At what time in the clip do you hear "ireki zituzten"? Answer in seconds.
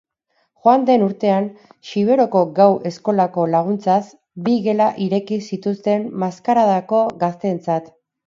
5.09-6.11